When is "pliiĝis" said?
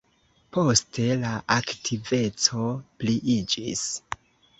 3.03-3.85